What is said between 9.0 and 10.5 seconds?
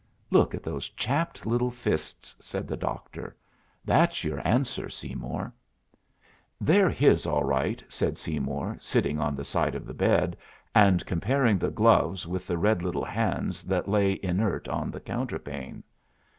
on the side of the bed,